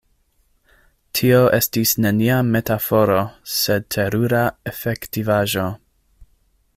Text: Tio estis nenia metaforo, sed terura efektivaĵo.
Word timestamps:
Tio 1.17 1.41
estis 1.57 1.91
nenia 2.05 2.39
metaforo, 2.55 3.19
sed 3.57 3.87
terura 3.97 4.43
efektivaĵo. 4.73 5.71